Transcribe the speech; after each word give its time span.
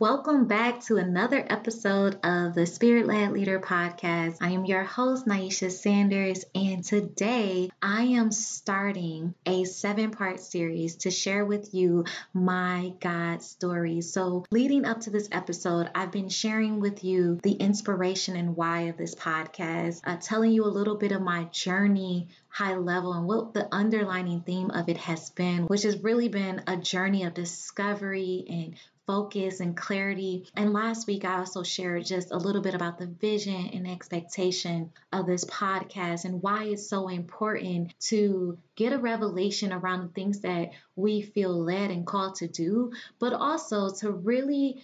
Welcome 0.00 0.48
back 0.48 0.80
to 0.86 0.96
another 0.96 1.46
episode 1.48 2.18
of 2.24 2.54
the 2.54 2.66
Spirit 2.66 3.06
Led 3.06 3.30
Leader 3.30 3.60
Podcast. 3.60 4.38
I 4.40 4.50
am 4.50 4.64
your 4.64 4.82
host, 4.82 5.24
Naisha 5.24 5.70
Sanders, 5.70 6.44
and 6.52 6.82
today 6.82 7.70
I 7.80 8.02
am 8.02 8.32
starting 8.32 9.34
a 9.46 9.62
seven 9.62 10.10
part 10.10 10.40
series 10.40 10.96
to 10.96 11.12
share 11.12 11.44
with 11.44 11.72
you 11.74 12.06
my 12.32 12.94
God 12.98 13.40
story. 13.40 14.00
So, 14.00 14.44
leading 14.50 14.84
up 14.84 15.02
to 15.02 15.10
this 15.10 15.28
episode, 15.30 15.88
I've 15.94 16.10
been 16.10 16.28
sharing 16.28 16.80
with 16.80 17.04
you 17.04 17.38
the 17.44 17.52
inspiration 17.52 18.34
and 18.34 18.56
why 18.56 18.86
of 18.88 18.96
this 18.96 19.14
podcast, 19.14 20.00
uh, 20.02 20.16
telling 20.16 20.50
you 20.50 20.64
a 20.64 20.66
little 20.66 20.96
bit 20.96 21.12
of 21.12 21.22
my 21.22 21.44
journey 21.52 22.30
high 22.48 22.76
level 22.76 23.12
and 23.12 23.26
what 23.26 23.52
the 23.52 23.68
underlining 23.72 24.40
theme 24.40 24.70
of 24.70 24.88
it 24.88 24.96
has 24.96 25.30
been, 25.30 25.64
which 25.66 25.82
has 25.82 26.02
really 26.02 26.28
been 26.28 26.62
a 26.66 26.76
journey 26.76 27.24
of 27.24 27.34
discovery 27.34 28.44
and 28.48 28.74
focus 29.06 29.60
and 29.60 29.76
clarity. 29.76 30.48
And 30.56 30.72
last 30.72 31.06
week, 31.06 31.24
I 31.24 31.38
also 31.38 31.62
shared 31.62 32.06
just 32.06 32.30
a 32.30 32.38
little 32.38 32.62
bit 32.62 32.74
about 32.74 32.98
the 32.98 33.06
vision 33.06 33.70
and 33.72 33.86
expectation 33.86 34.92
of 35.12 35.26
this 35.26 35.44
podcast 35.44 36.24
and 36.24 36.42
why 36.42 36.64
it's 36.64 36.88
so 36.88 37.08
important 37.08 37.94
to 38.08 38.58
get 38.76 38.92
a 38.92 38.98
revelation 38.98 39.72
around 39.72 40.02
the 40.02 40.12
things 40.12 40.40
that 40.40 40.70
we 40.96 41.22
feel 41.22 41.50
led 41.50 41.90
and 41.90 42.06
called 42.06 42.36
to 42.36 42.48
do, 42.48 42.92
but 43.18 43.32
also 43.32 43.90
to 43.94 44.10
really 44.10 44.82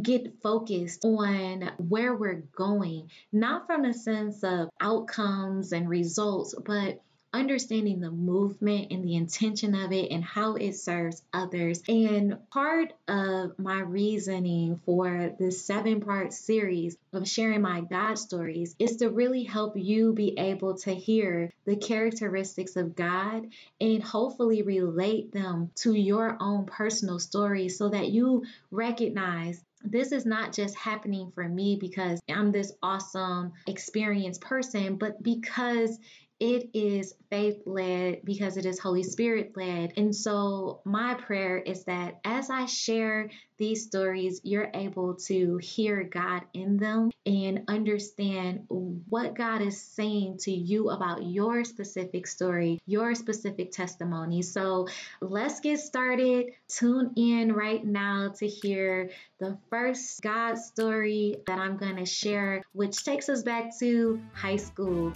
get 0.00 0.40
focused 0.42 1.04
on 1.04 1.70
where 1.78 2.14
we're 2.14 2.42
going, 2.56 3.10
not 3.32 3.66
from 3.66 3.82
the 3.82 3.92
sense 3.92 4.44
of 4.44 4.68
outcomes 4.80 5.72
and 5.72 5.88
results, 5.88 6.54
but 6.64 7.00
understanding 7.32 8.00
the 8.00 8.10
movement 8.10 8.90
and 8.90 9.04
the 9.04 9.16
intention 9.16 9.74
of 9.74 9.92
it 9.92 10.10
and 10.10 10.24
how 10.24 10.54
it 10.54 10.74
serves 10.74 11.22
others. 11.32 11.82
And 11.88 12.38
part 12.50 12.92
of 13.06 13.58
my 13.58 13.80
reasoning 13.80 14.80
for 14.86 15.34
this 15.38 15.64
seven 15.64 16.00
part 16.00 16.32
series 16.32 16.96
of 17.12 17.28
sharing 17.28 17.62
my 17.62 17.80
God 17.82 18.18
stories 18.18 18.74
is 18.78 18.96
to 18.96 19.10
really 19.10 19.44
help 19.44 19.76
you 19.76 20.12
be 20.12 20.38
able 20.38 20.78
to 20.78 20.94
hear 20.94 21.52
the 21.64 21.76
characteristics 21.76 22.76
of 22.76 22.96
God 22.96 23.48
and 23.80 24.02
hopefully 24.02 24.62
relate 24.62 25.32
them 25.32 25.70
to 25.76 25.92
your 25.94 26.36
own 26.40 26.64
personal 26.64 27.18
story 27.18 27.68
so 27.68 27.88
that 27.90 28.08
you 28.08 28.44
recognize 28.70 29.62
this 29.84 30.12
is 30.12 30.26
not 30.26 30.52
just 30.52 30.76
happening 30.76 31.30
for 31.30 31.48
me 31.48 31.76
because 31.76 32.20
I'm 32.28 32.50
this 32.50 32.72
awesome 32.82 33.52
experienced 33.66 34.40
person, 34.40 34.96
but 34.96 35.22
because 35.22 35.98
it 36.40 36.70
is 36.72 37.14
faith 37.30 37.62
led 37.66 38.24
because 38.24 38.56
it 38.56 38.64
is 38.64 38.78
Holy 38.78 39.02
Spirit 39.02 39.56
led. 39.56 39.92
And 39.96 40.14
so, 40.14 40.80
my 40.84 41.14
prayer 41.14 41.58
is 41.58 41.84
that 41.84 42.20
as 42.24 42.48
I 42.48 42.66
share 42.66 43.30
these 43.56 43.84
stories, 43.84 44.40
you're 44.44 44.70
able 44.72 45.14
to 45.14 45.56
hear 45.58 46.04
God 46.04 46.42
in 46.54 46.76
them 46.76 47.10
and 47.26 47.64
understand 47.66 48.64
what 48.68 49.34
God 49.34 49.62
is 49.62 49.80
saying 49.80 50.38
to 50.42 50.52
you 50.52 50.90
about 50.90 51.24
your 51.24 51.64
specific 51.64 52.26
story, 52.26 52.78
your 52.86 53.14
specific 53.16 53.72
testimony. 53.72 54.42
So, 54.42 54.86
let's 55.20 55.58
get 55.58 55.80
started. 55.80 56.52
Tune 56.68 57.12
in 57.16 57.52
right 57.52 57.84
now 57.84 58.32
to 58.38 58.46
hear 58.46 59.10
the 59.40 59.58
first 59.70 60.22
God 60.22 60.56
story 60.56 61.36
that 61.46 61.58
I'm 61.58 61.76
going 61.76 61.96
to 61.96 62.06
share, 62.06 62.62
which 62.72 63.04
takes 63.04 63.28
us 63.28 63.42
back 63.42 63.76
to 63.80 64.20
high 64.34 64.56
school. 64.56 65.12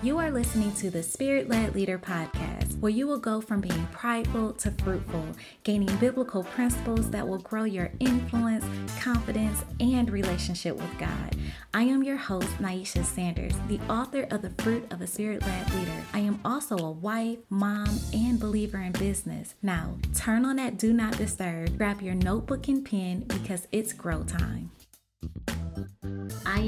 You 0.00 0.18
are 0.18 0.30
listening 0.30 0.72
to 0.74 0.90
the 0.90 1.02
Spirit 1.02 1.48
Led 1.48 1.74
Leader 1.74 1.98
podcast, 1.98 2.78
where 2.78 2.92
you 2.92 3.08
will 3.08 3.18
go 3.18 3.40
from 3.40 3.60
being 3.60 3.88
prideful 3.90 4.52
to 4.52 4.70
fruitful, 4.70 5.26
gaining 5.64 5.94
biblical 5.96 6.44
principles 6.44 7.10
that 7.10 7.26
will 7.26 7.38
grow 7.38 7.64
your 7.64 7.90
influence, 7.98 8.64
confidence, 9.00 9.64
and 9.80 10.08
relationship 10.08 10.76
with 10.76 10.98
God. 11.00 11.34
I 11.74 11.82
am 11.82 12.04
your 12.04 12.16
host, 12.16 12.46
Naisha 12.58 13.04
Sanders, 13.04 13.54
the 13.66 13.80
author 13.90 14.28
of 14.30 14.42
The 14.42 14.62
Fruit 14.62 14.86
of 14.92 15.00
a 15.00 15.06
Spirit 15.08 15.42
Led 15.42 15.74
Leader. 15.74 16.04
I 16.14 16.20
am 16.20 16.38
also 16.44 16.78
a 16.78 16.92
wife, 16.92 17.38
mom, 17.50 17.98
and 18.12 18.38
believer 18.38 18.78
in 18.78 18.92
business. 18.92 19.56
Now, 19.62 19.96
turn 20.14 20.44
on 20.44 20.56
that 20.56 20.78
do 20.78 20.92
not 20.92 21.18
disturb, 21.18 21.76
grab 21.76 22.02
your 22.02 22.14
notebook 22.14 22.68
and 22.68 22.84
pen 22.84 23.24
because 23.26 23.66
it's 23.72 23.92
grow 23.92 24.22
time. 24.22 24.70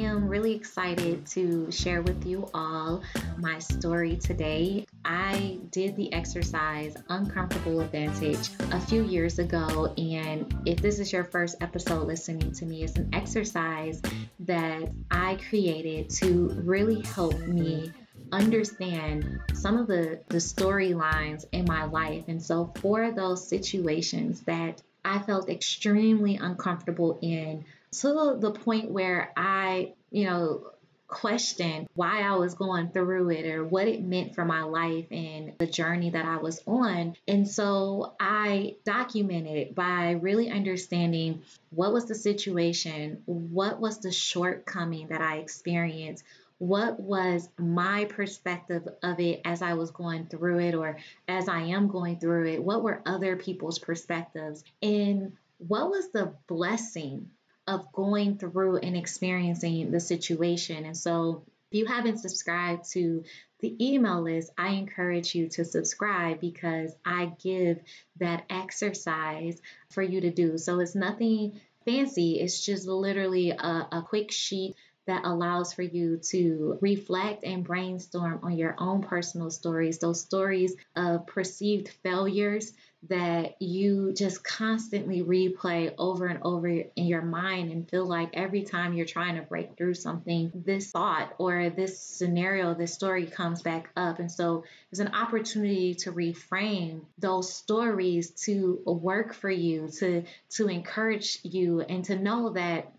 Am 0.00 0.28
really 0.28 0.54
excited 0.54 1.26
to 1.26 1.70
share 1.70 2.00
with 2.00 2.24
you 2.24 2.48
all 2.54 3.02
my 3.36 3.58
story 3.58 4.16
today. 4.16 4.86
I 5.04 5.58
did 5.70 5.94
the 5.94 6.10
exercise 6.14 6.96
Uncomfortable 7.10 7.80
Advantage 7.80 8.48
a 8.72 8.80
few 8.80 9.02
years 9.02 9.38
ago, 9.38 9.92
and 9.98 10.56
if 10.64 10.80
this 10.80 11.00
is 11.00 11.12
your 11.12 11.24
first 11.24 11.56
episode 11.60 12.06
listening 12.06 12.50
to 12.52 12.64
me, 12.64 12.82
it's 12.82 12.96
an 12.96 13.10
exercise 13.12 14.00
that 14.40 14.90
I 15.10 15.38
created 15.50 16.08
to 16.20 16.48
really 16.64 17.02
help 17.02 17.38
me 17.40 17.92
understand 18.32 19.38
some 19.52 19.76
of 19.76 19.86
the, 19.86 20.20
the 20.28 20.38
storylines 20.38 21.44
in 21.52 21.66
my 21.66 21.84
life. 21.84 22.24
And 22.26 22.42
so, 22.42 22.72
for 22.80 23.10
those 23.12 23.46
situations 23.46 24.40
that 24.42 24.80
I 25.04 25.18
felt 25.18 25.50
extremely 25.50 26.36
uncomfortable 26.36 27.18
in, 27.20 27.66
to 27.92 28.36
the 28.38 28.52
point 28.52 28.90
where 28.90 29.32
I, 29.36 29.94
you 30.10 30.24
know, 30.24 30.70
questioned 31.10 31.88
why 31.94 32.22
I 32.22 32.36
was 32.36 32.54
going 32.54 32.90
through 32.90 33.30
it 33.30 33.44
or 33.46 33.64
what 33.64 33.88
it 33.88 34.02
meant 34.02 34.34
for 34.34 34.44
my 34.44 34.62
life 34.62 35.06
and 35.10 35.52
the 35.58 35.66
journey 35.66 36.10
that 36.10 36.24
I 36.24 36.36
was 36.36 36.62
on. 36.66 37.16
And 37.26 37.48
so 37.48 38.14
I 38.20 38.76
documented 38.84 39.56
it 39.56 39.74
by 39.74 40.12
really 40.12 40.50
understanding 40.50 41.42
what 41.70 41.92
was 41.92 42.06
the 42.06 42.14
situation, 42.14 43.22
what 43.26 43.80
was 43.80 43.98
the 43.98 44.12
shortcoming 44.12 45.08
that 45.08 45.20
I 45.20 45.38
experienced, 45.38 46.24
what 46.58 47.00
was 47.00 47.48
my 47.58 48.04
perspective 48.04 48.86
of 49.02 49.18
it 49.18 49.40
as 49.44 49.62
I 49.62 49.74
was 49.74 49.90
going 49.90 50.26
through 50.26 50.60
it 50.60 50.74
or 50.74 50.98
as 51.26 51.48
I 51.48 51.62
am 51.62 51.88
going 51.88 52.20
through 52.20 52.52
it? 52.52 52.62
What 52.62 52.82
were 52.82 53.02
other 53.04 53.34
people's 53.36 53.78
perspectives? 53.78 54.62
And 54.82 55.32
what 55.58 55.90
was 55.90 56.10
the 56.10 56.34
blessing 56.46 57.30
of 57.70 57.92
going 57.92 58.36
through 58.36 58.78
and 58.78 58.96
experiencing 58.96 59.92
the 59.92 60.00
situation. 60.00 60.84
And 60.84 60.96
so, 60.96 61.44
if 61.70 61.78
you 61.78 61.86
haven't 61.86 62.18
subscribed 62.18 62.90
to 62.92 63.22
the 63.60 63.76
email 63.80 64.22
list, 64.22 64.50
I 64.58 64.70
encourage 64.70 65.36
you 65.36 65.48
to 65.50 65.64
subscribe 65.64 66.40
because 66.40 66.92
I 67.04 67.32
give 67.40 67.80
that 68.18 68.44
exercise 68.50 69.62
for 69.90 70.02
you 70.02 70.20
to 70.22 70.30
do. 70.30 70.58
So, 70.58 70.80
it's 70.80 70.96
nothing 70.96 71.60
fancy, 71.84 72.40
it's 72.40 72.64
just 72.64 72.88
literally 72.88 73.50
a, 73.50 73.88
a 73.92 74.04
quick 74.06 74.32
sheet 74.32 74.74
that 75.10 75.24
allows 75.24 75.72
for 75.72 75.82
you 75.82 76.18
to 76.18 76.78
reflect 76.80 77.42
and 77.42 77.64
brainstorm 77.64 78.38
on 78.44 78.56
your 78.56 78.76
own 78.78 79.02
personal 79.02 79.50
stories, 79.50 79.98
those 79.98 80.20
stories 80.20 80.76
of 80.94 81.26
perceived 81.26 81.88
failures 82.04 82.72
that 83.08 83.60
you 83.60 84.12
just 84.12 84.44
constantly 84.44 85.22
replay 85.22 85.92
over 85.98 86.26
and 86.26 86.38
over 86.42 86.68
in 86.68 87.06
your 87.06 87.22
mind 87.22 87.72
and 87.72 87.88
feel 87.88 88.06
like 88.06 88.30
every 88.34 88.62
time 88.62 88.92
you're 88.92 89.06
trying 89.06 89.34
to 89.34 89.42
break 89.42 89.76
through 89.76 89.94
something, 89.94 90.52
this 90.54 90.92
thought 90.92 91.34
or 91.38 91.70
this 91.70 91.98
scenario, 91.98 92.72
this 92.74 92.94
story 92.94 93.26
comes 93.26 93.62
back 93.62 93.90
up. 93.96 94.20
And 94.20 94.30
so 94.30 94.62
there's 94.90 95.00
an 95.00 95.14
opportunity 95.14 95.94
to 95.94 96.12
reframe 96.12 97.00
those 97.18 97.52
stories 97.52 98.30
to 98.42 98.80
work 98.86 99.34
for 99.34 99.50
you, 99.50 99.88
to 99.98 100.22
to 100.50 100.68
encourage 100.68 101.40
you 101.42 101.80
and 101.80 102.04
to 102.04 102.16
know 102.16 102.50
that 102.50 102.92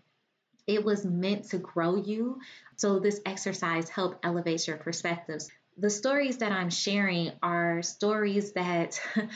it 0.66 0.84
was 0.84 1.04
meant 1.04 1.50
to 1.50 1.58
grow 1.58 1.96
you. 1.96 2.40
So 2.76 2.98
this 2.98 3.20
exercise 3.26 3.88
help 3.88 4.20
elevate 4.22 4.66
your 4.66 4.76
perspectives. 4.76 5.50
The 5.78 5.90
stories 5.90 6.38
that 6.38 6.52
I'm 6.52 6.70
sharing 6.70 7.32
are 7.42 7.82
stories 7.82 8.52
that 8.52 9.00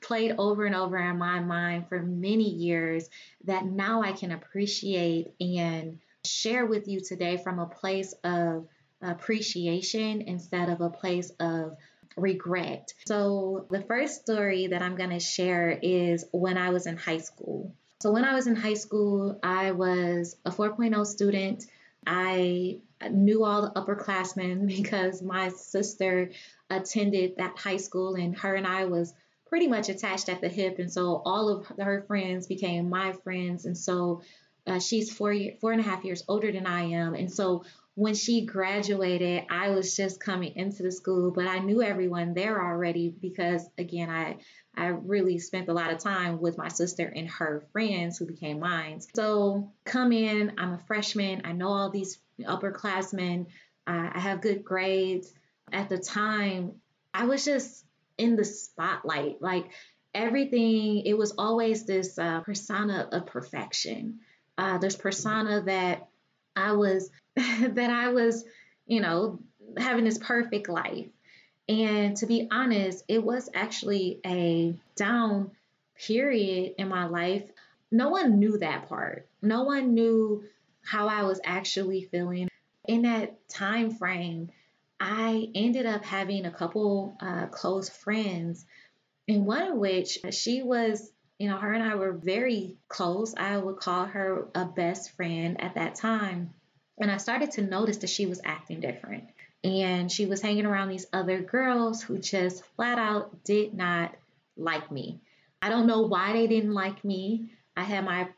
played 0.00 0.34
over 0.38 0.64
and 0.64 0.74
over 0.74 0.96
in 0.96 1.18
my 1.18 1.40
mind 1.40 1.88
for 1.88 2.02
many 2.02 2.50
years 2.50 3.08
that 3.44 3.64
now 3.64 4.02
I 4.02 4.12
can 4.12 4.32
appreciate 4.32 5.34
and 5.40 5.98
share 6.24 6.66
with 6.66 6.88
you 6.88 7.00
today 7.00 7.36
from 7.36 7.58
a 7.58 7.66
place 7.66 8.12
of 8.24 8.66
appreciation 9.00 10.22
instead 10.22 10.68
of 10.68 10.80
a 10.80 10.90
place 10.90 11.30
of 11.40 11.76
regret. 12.16 12.92
So, 13.06 13.66
the 13.70 13.82
first 13.82 14.22
story 14.22 14.68
that 14.68 14.82
I'm 14.82 14.96
going 14.96 15.10
to 15.10 15.20
share 15.20 15.78
is 15.80 16.24
when 16.32 16.58
I 16.58 16.70
was 16.70 16.86
in 16.86 16.96
high 16.96 17.18
school. 17.18 17.74
So, 18.00 18.12
when 18.12 18.24
I 18.24 18.34
was 18.34 18.46
in 18.46 18.54
high 18.54 18.74
school, 18.74 19.38
I 19.42 19.72
was 19.72 20.36
a 20.44 20.50
4.0 20.50 21.04
student. 21.06 21.66
I 22.06 22.78
knew 23.10 23.44
all 23.44 23.62
the 23.62 23.80
upperclassmen 23.80 24.66
because 24.76 25.20
my 25.20 25.48
sister 25.48 26.30
attended 26.70 27.36
that 27.38 27.58
high 27.58 27.76
school, 27.78 28.14
and 28.14 28.36
her 28.38 28.54
and 28.54 28.66
I 28.66 28.84
was 28.84 29.14
pretty 29.48 29.66
much 29.66 29.88
attached 29.88 30.28
at 30.28 30.40
the 30.40 30.48
hip. 30.48 30.78
And 30.78 30.92
so 30.92 31.22
all 31.24 31.48
of 31.48 31.66
her 31.78 32.02
friends 32.06 32.46
became 32.46 32.88
my 32.88 33.12
friends. 33.12 33.64
And 33.64 33.76
so 33.76 34.22
uh, 34.66 34.78
she's 34.78 35.12
four, 35.12 35.32
year, 35.32 35.54
four 35.60 35.72
and 35.72 35.80
a 35.80 35.84
half 35.84 36.04
years 36.04 36.22
older 36.28 36.52
than 36.52 36.66
I 36.66 36.82
am. 36.90 37.14
And 37.14 37.32
so 37.32 37.64
when 37.98 38.14
she 38.14 38.46
graduated, 38.46 39.46
I 39.50 39.70
was 39.70 39.96
just 39.96 40.20
coming 40.20 40.54
into 40.54 40.84
the 40.84 40.92
school, 40.92 41.32
but 41.32 41.48
I 41.48 41.58
knew 41.58 41.82
everyone 41.82 42.32
there 42.32 42.64
already 42.64 43.08
because 43.08 43.68
again, 43.76 44.08
I 44.08 44.36
I 44.76 44.86
really 44.86 45.40
spent 45.40 45.68
a 45.68 45.72
lot 45.72 45.92
of 45.92 45.98
time 45.98 46.40
with 46.40 46.56
my 46.56 46.68
sister 46.68 47.12
and 47.12 47.28
her 47.28 47.64
friends 47.72 48.16
who 48.16 48.26
became 48.26 48.60
mine. 48.60 49.00
So 49.16 49.72
come 49.84 50.12
in, 50.12 50.52
I'm 50.58 50.74
a 50.74 50.78
freshman, 50.78 51.42
I 51.44 51.50
know 51.50 51.70
all 51.70 51.90
these 51.90 52.20
upperclassmen, 52.40 53.46
uh, 53.88 54.10
I 54.14 54.20
have 54.20 54.42
good 54.42 54.62
grades. 54.62 55.34
At 55.72 55.88
the 55.88 55.98
time, 55.98 56.74
I 57.12 57.24
was 57.24 57.44
just 57.44 57.84
in 58.16 58.36
the 58.36 58.44
spotlight. 58.44 59.42
Like 59.42 59.72
everything, 60.14 61.02
it 61.04 61.18
was 61.18 61.34
always 61.36 61.84
this 61.84 62.16
uh, 62.16 62.42
persona 62.42 63.08
of 63.10 63.26
perfection. 63.26 64.20
Uh, 64.56 64.78
this 64.78 64.94
persona 64.94 65.62
that 65.62 66.06
I 66.54 66.72
was 66.72 67.10
that 67.74 67.90
I 67.90 68.08
was, 68.08 68.44
you 68.86 69.00
know, 69.00 69.38
having 69.76 70.04
this 70.04 70.18
perfect 70.18 70.68
life. 70.68 71.08
And 71.68 72.16
to 72.18 72.26
be 72.26 72.48
honest, 72.50 73.04
it 73.08 73.22
was 73.22 73.50
actually 73.54 74.20
a 74.24 74.74
down 74.96 75.50
period 76.06 76.74
in 76.78 76.88
my 76.88 77.06
life. 77.06 77.48
No 77.90 78.08
one 78.08 78.38
knew 78.38 78.58
that 78.58 78.88
part. 78.88 79.28
No 79.42 79.64
one 79.64 79.94
knew 79.94 80.44
how 80.82 81.08
I 81.08 81.24
was 81.24 81.40
actually 81.44 82.04
feeling. 82.04 82.48
In 82.86 83.02
that 83.02 83.48
time 83.48 83.90
frame, 83.90 84.50
I 84.98 85.50
ended 85.54 85.86
up 85.86 86.04
having 86.04 86.46
a 86.46 86.50
couple 86.50 87.16
uh, 87.20 87.46
close 87.46 87.88
friends, 87.88 88.64
and 89.28 89.46
one 89.46 89.72
of 89.72 89.76
which 89.76 90.18
she 90.30 90.62
was, 90.62 91.12
you 91.38 91.48
know, 91.48 91.58
her 91.58 91.72
and 91.72 91.82
I 91.82 91.94
were 91.96 92.12
very 92.12 92.78
close. 92.88 93.34
I 93.36 93.58
would 93.58 93.76
call 93.76 94.06
her 94.06 94.48
a 94.54 94.64
best 94.64 95.12
friend 95.12 95.60
at 95.60 95.74
that 95.74 95.94
time. 95.96 96.54
And 97.00 97.10
I 97.10 97.16
started 97.16 97.52
to 97.52 97.62
notice 97.62 97.98
that 97.98 98.10
she 98.10 98.26
was 98.26 98.40
acting 98.44 98.80
different. 98.80 99.24
And 99.64 100.10
she 100.10 100.26
was 100.26 100.40
hanging 100.40 100.66
around 100.66 100.88
these 100.88 101.06
other 101.12 101.40
girls 101.40 102.02
who 102.02 102.18
just 102.18 102.64
flat 102.76 102.98
out 102.98 103.44
did 103.44 103.74
not 103.74 104.14
like 104.56 104.90
me. 104.90 105.20
I 105.60 105.68
don't 105.68 105.86
know 105.86 106.02
why 106.02 106.32
they 106.32 106.46
didn't 106.46 106.74
like 106.74 107.04
me. 107.04 107.50
I 107.76 107.82
had 107.82 108.04
my, 108.04 108.28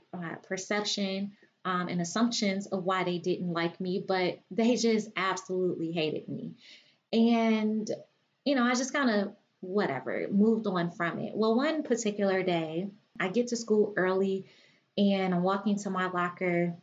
perception 0.48 1.32
um, 1.64 1.88
and 1.88 2.00
assumptions 2.00 2.66
of 2.66 2.84
why 2.84 3.04
they 3.04 3.18
didn't 3.18 3.52
like 3.52 3.80
me, 3.80 4.04
but 4.06 4.40
they 4.50 4.76
just 4.76 5.08
absolutely 5.16 5.92
hated 5.92 6.28
me. 6.28 6.54
And, 7.12 7.88
you 8.44 8.56
know, 8.56 8.64
I 8.64 8.74
just 8.74 8.92
kind 8.92 9.10
of, 9.10 9.32
whatever, 9.60 10.26
moved 10.30 10.66
on 10.66 10.90
from 10.90 11.18
it. 11.20 11.32
Well, 11.34 11.54
one 11.54 11.82
particular 11.84 12.42
day, 12.42 12.88
I 13.20 13.28
get 13.28 13.48
to 13.48 13.56
school 13.56 13.94
early 13.96 14.46
and 14.96 15.34
I'm 15.34 15.42
walking 15.42 15.78
to 15.80 15.90
my 15.90 16.10
locker 16.10 16.74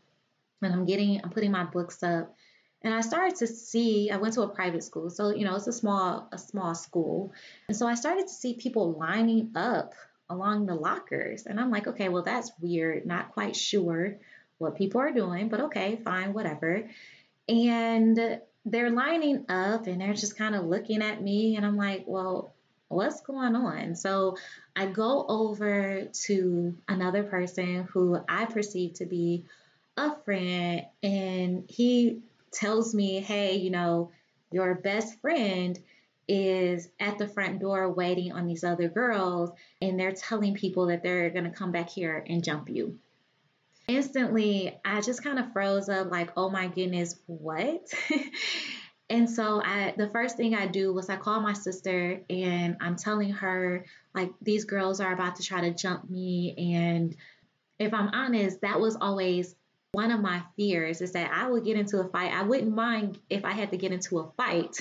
and 0.61 0.73
I'm 0.73 0.85
getting, 0.85 1.21
I'm 1.23 1.29
putting 1.29 1.51
my 1.51 1.63
books 1.63 2.03
up. 2.03 2.35
And 2.83 2.93
I 2.93 3.01
started 3.01 3.35
to 3.37 3.47
see, 3.47 4.11
I 4.11 4.17
went 4.17 4.35
to 4.35 4.43
a 4.43 4.47
private 4.47 4.83
school. 4.83 5.09
So, 5.09 5.29
you 5.29 5.45
know, 5.45 5.55
it's 5.55 5.67
a 5.67 5.73
small, 5.73 6.29
a 6.31 6.37
small 6.37 6.75
school. 6.75 7.33
And 7.67 7.75
so 7.75 7.87
I 7.87 7.95
started 7.95 8.27
to 8.27 8.33
see 8.33 8.53
people 8.53 8.93
lining 8.93 9.51
up 9.55 9.93
along 10.29 10.65
the 10.65 10.75
lockers. 10.75 11.45
And 11.45 11.59
I'm 11.59 11.71
like, 11.71 11.87
okay, 11.87 12.09
well, 12.09 12.23
that's 12.23 12.51
weird. 12.61 13.05
Not 13.05 13.31
quite 13.31 13.55
sure 13.55 14.17
what 14.57 14.75
people 14.75 15.01
are 15.01 15.11
doing, 15.11 15.49
but 15.49 15.61
okay, 15.61 15.99
fine, 16.03 16.33
whatever. 16.33 16.89
And 17.47 18.39
they're 18.65 18.91
lining 18.91 19.45
up 19.49 19.87
and 19.87 20.01
they're 20.01 20.13
just 20.13 20.37
kind 20.37 20.55
of 20.55 20.65
looking 20.65 21.01
at 21.01 21.21
me. 21.21 21.55
And 21.55 21.65
I'm 21.65 21.77
like, 21.77 22.03
well, 22.05 22.53
what's 22.89 23.21
going 23.21 23.55
on? 23.55 23.95
So 23.95 24.37
I 24.75 24.87
go 24.87 25.25
over 25.27 26.05
to 26.25 26.77
another 26.87 27.23
person 27.23 27.87
who 27.91 28.19
I 28.27 28.45
perceive 28.45 28.93
to 28.95 29.05
be 29.05 29.45
a 29.97 30.15
friend 30.23 30.85
and 31.03 31.65
he 31.67 32.21
tells 32.51 32.93
me, 32.93 33.19
hey, 33.19 33.55
you 33.57 33.71
know, 33.71 34.11
your 34.51 34.75
best 34.75 35.19
friend 35.19 35.77
is 36.27 36.89
at 36.99 37.17
the 37.17 37.27
front 37.27 37.59
door 37.59 37.91
waiting 37.91 38.31
on 38.31 38.45
these 38.45 38.63
other 38.63 38.89
girls 38.89 39.49
and 39.81 39.99
they're 39.99 40.11
telling 40.11 40.53
people 40.53 40.87
that 40.87 41.03
they're 41.03 41.29
going 41.29 41.45
to 41.45 41.49
come 41.49 41.71
back 41.71 41.89
here 41.89 42.23
and 42.27 42.43
jump 42.43 42.69
you. 42.69 42.97
Instantly, 43.87 44.77
I 44.83 44.99
just 45.01 45.23
kind 45.23 45.39
of 45.39 45.51
froze 45.53 45.87
up 45.87 46.11
like, 46.11 46.31
oh 46.35 46.49
my 46.49 46.67
goodness, 46.67 47.15
what? 47.25 47.87
and 49.09 49.29
so 49.29 49.61
I 49.63 49.93
the 49.95 50.09
first 50.09 50.35
thing 50.35 50.53
I 50.53 50.67
do 50.67 50.93
was 50.93 51.09
I 51.09 51.15
call 51.15 51.39
my 51.39 51.53
sister 51.53 52.21
and 52.29 52.75
I'm 52.81 52.97
telling 52.97 53.31
her 53.31 53.85
like 54.13 54.31
these 54.41 54.65
girls 54.65 54.99
are 54.99 55.13
about 55.13 55.37
to 55.37 55.43
try 55.43 55.61
to 55.61 55.73
jump 55.73 56.09
me 56.09 56.53
and 56.75 57.15
if 57.79 57.93
I'm 57.93 58.09
honest, 58.09 58.61
that 58.61 58.79
was 58.79 58.97
always 58.99 59.55
one 59.91 60.11
of 60.11 60.19
my 60.19 60.43
fears 60.55 61.01
is 61.01 61.13
that 61.13 61.31
I 61.33 61.49
would 61.49 61.63
get 61.63 61.77
into 61.77 61.99
a 61.99 62.07
fight. 62.09 62.33
I 62.33 62.43
wouldn't 62.43 62.73
mind 62.73 63.19
if 63.29 63.45
I 63.45 63.51
had 63.51 63.71
to 63.71 63.77
get 63.77 63.91
into 63.91 64.19
a 64.19 64.31
fight 64.37 64.77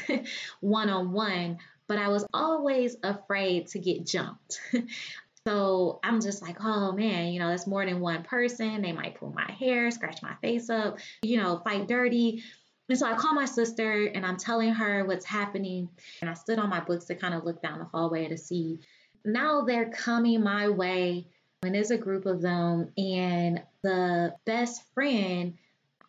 one 0.61 0.91
on 0.91 1.12
one, 1.12 1.58
but 1.87 1.99
I 1.99 2.08
was 2.08 2.26
always 2.35 2.97
afraid 3.03 3.69
to 3.69 3.79
get 3.79 4.06
jumped. 4.06 4.61
so 5.47 6.00
I'm 6.03 6.20
just 6.20 6.43
like, 6.43 6.56
oh 6.61 6.93
man, 6.93 7.32
you 7.32 7.38
know, 7.38 7.50
it's 7.50 7.67
more 7.67 7.87
than 7.87 8.00
one 8.00 8.25
person. 8.25 8.82
They 8.82 8.93
might 8.93 9.19
pull 9.19 9.32
my 9.32 9.50
hair, 9.53 9.91
scratch 9.91 10.23
my 10.23 10.35
face 10.43 10.69
up, 10.69 10.99
you 11.23 11.37
know, 11.37 11.61
fight 11.64 11.87
dirty. 11.87 12.43
And 12.88 12.99
so 12.99 13.06
I 13.06 13.14
call 13.14 13.35
my 13.35 13.47
sister 13.47 14.06
and 14.06 14.25
I'm 14.25 14.37
telling 14.37 14.73
her 14.73 15.05
what's 15.05 15.25
happening. 15.25 15.88
And 16.20 16.31
I 16.31 16.35
stood 16.35 16.58
on 16.58 16.69
my 16.69 16.81
books 16.81 17.06
to 17.06 17.14
kind 17.14 17.35
of 17.35 17.44
look 17.44 17.62
down 17.62 17.79
the 17.79 17.85
hallway 17.85 18.29
to 18.29 18.37
see. 18.37 18.81
Now 19.25 19.62
they're 19.62 19.91
coming 19.91 20.43
my 20.43 20.69
way 20.69 21.29
when 21.67 21.73
there's 21.73 21.91
a 21.91 21.99
group 21.99 22.27
of 22.27 22.41
them 22.41 22.93
and 22.97 23.61
the 23.83 24.37
best 24.45 24.85
friend 24.95 25.55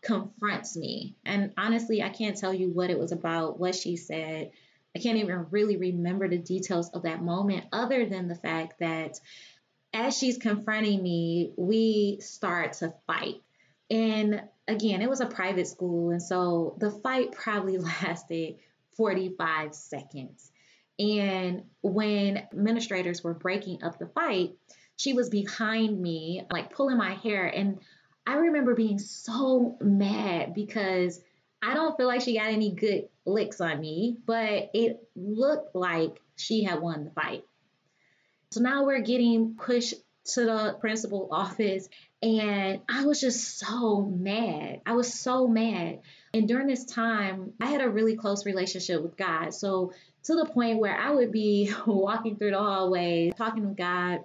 confronts 0.04 0.77
me. 0.77 1.15
And 1.25 1.51
honestly, 1.57 2.04
I 2.04 2.09
can't 2.09 2.38
tell 2.38 2.54
you 2.54 2.69
what 2.69 2.92
it 2.92 3.00
was 3.00 3.12
about, 3.12 3.59
what 3.59 3.74
she 3.74 3.98
said. 3.98 4.51
I 4.95 5.00
can't 5.00 5.18
even 5.18 5.48
really 5.50 5.75
remember 5.75 6.27
the 6.27 6.38
details 6.38 6.92
of 6.92 7.04
that 7.04 7.24
moment, 7.24 7.65
other 7.74 8.06
than 8.06 8.27
the 8.27 8.36
fact 8.36 8.81
that 8.81 9.19
as 9.95 10.15
she's 10.15 10.38
confronting 10.38 11.01
me, 11.01 11.54
we 11.57 12.19
start 12.21 12.74
to 12.74 12.94
fight. 13.07 13.42
And 13.89 14.44
again, 14.68 15.01
it 15.01 15.09
was 15.09 15.21
a 15.21 15.25
private 15.25 15.65
school. 15.65 16.12
And 16.12 16.21
so 16.21 16.77
the 16.77 16.92
fight 16.92 17.31
probably 17.31 17.77
lasted 18.04 18.57
45 18.95 19.74
seconds. 19.74 20.51
And 21.00 21.63
when 21.81 22.38
administrators 22.54 23.24
were 23.24 23.33
breaking 23.33 23.81
up 23.81 23.98
the 23.98 24.06
fight, 24.06 24.51
she 24.97 25.13
was 25.13 25.29
behind 25.29 25.99
me, 25.99 26.44
like 26.51 26.73
pulling 26.73 26.97
my 26.97 27.13
hair. 27.13 27.45
And 27.45 27.79
I 28.25 28.35
remember 28.35 28.75
being 28.75 28.99
so 28.99 29.77
mad 29.79 30.53
because 30.53 31.21
I 31.61 31.73
don't 31.73 31.95
feel 31.95 32.07
like 32.07 32.21
she 32.21 32.38
got 32.38 32.47
any 32.47 32.71
good 32.71 33.07
licks 33.25 33.61
on 33.61 33.79
me, 33.79 34.17
but 34.25 34.71
it 34.73 34.99
looked 35.15 35.75
like 35.75 36.19
she 36.35 36.63
had 36.63 36.81
won 36.81 37.05
the 37.05 37.11
fight. 37.11 37.44
So 38.51 38.61
now 38.61 38.85
we're 38.85 39.01
getting 39.01 39.55
pushed 39.55 39.94
to 40.33 40.45
the 40.45 40.77
principal 40.79 41.29
office, 41.31 41.88
and 42.21 42.81
I 42.89 43.05
was 43.05 43.21
just 43.21 43.59
so 43.59 44.01
mad. 44.01 44.81
I 44.85 44.94
was 44.94 45.13
so 45.13 45.47
mad. 45.47 46.01
And 46.33 46.47
during 46.47 46.68
this 46.68 46.85
time, 46.85 47.54
I 47.61 47.68
had 47.68 47.81
a 47.81 47.89
really 47.89 48.16
close 48.18 48.45
relationship 48.45 49.01
with 49.01 49.16
God. 49.16 49.54
So 49.54 49.94
to 50.23 50.35
the 50.35 50.45
point 50.45 50.80
where 50.80 50.97
I 50.97 51.11
would 51.11 51.31
be 51.31 51.71
walking 51.87 52.35
through 52.35 52.51
the 52.51 52.59
hallway, 52.59 53.31
talking 53.37 53.63
to 53.63 53.73
God, 53.73 54.21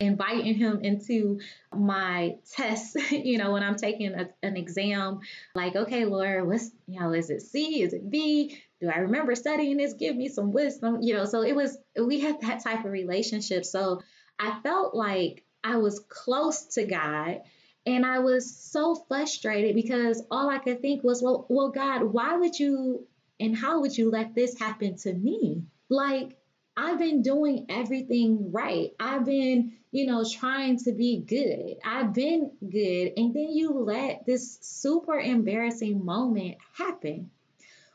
inviting 0.00 0.54
him 0.54 0.80
into 0.82 1.40
my 1.74 2.36
test, 2.52 2.96
you 3.10 3.38
know, 3.38 3.52
when 3.52 3.62
I'm 3.62 3.76
taking 3.76 4.14
a, 4.14 4.28
an 4.42 4.56
exam, 4.56 5.20
like, 5.54 5.74
okay, 5.74 6.04
Lord, 6.04 6.46
what's, 6.46 6.70
you 6.86 7.00
know, 7.00 7.12
is 7.12 7.30
it 7.30 7.42
C? 7.42 7.82
Is 7.82 7.92
it 7.92 8.08
B? 8.08 8.58
Do 8.80 8.88
I 8.88 8.98
remember 8.98 9.34
studying 9.34 9.76
this? 9.76 9.94
Give 9.94 10.14
me 10.14 10.28
some 10.28 10.52
wisdom, 10.52 10.98
you 11.02 11.14
know. 11.14 11.24
So 11.24 11.42
it 11.42 11.56
was, 11.56 11.76
we 12.00 12.20
had 12.20 12.40
that 12.42 12.62
type 12.62 12.84
of 12.84 12.92
relationship. 12.92 13.64
So 13.64 14.02
I 14.38 14.60
felt 14.62 14.94
like 14.94 15.44
I 15.64 15.76
was 15.76 16.00
close 16.08 16.66
to 16.74 16.86
God. 16.86 17.42
And 17.86 18.04
I 18.04 18.18
was 18.18 18.54
so 18.54 18.94
frustrated 19.08 19.74
because 19.74 20.22
all 20.30 20.50
I 20.50 20.58
could 20.58 20.82
think 20.82 21.02
was, 21.02 21.22
well, 21.22 21.46
well, 21.48 21.70
God, 21.70 22.02
why 22.02 22.36
would 22.36 22.58
you 22.58 23.06
and 23.40 23.56
how 23.56 23.80
would 23.80 23.96
you 23.96 24.10
let 24.10 24.34
this 24.34 24.58
happen 24.58 24.96
to 24.98 25.12
me? 25.12 25.62
Like, 25.88 26.37
I've 26.80 27.00
been 27.00 27.22
doing 27.22 27.66
everything 27.68 28.52
right. 28.52 28.92
I've 29.00 29.24
been, 29.24 29.72
you 29.90 30.06
know, 30.06 30.24
trying 30.24 30.78
to 30.84 30.92
be 30.92 31.18
good. 31.18 31.78
I've 31.84 32.14
been 32.14 32.52
good. 32.60 33.14
And 33.16 33.34
then 33.34 33.50
you 33.50 33.72
let 33.80 34.24
this 34.24 34.58
super 34.60 35.18
embarrassing 35.18 36.04
moment 36.04 36.58
happen. 36.74 37.32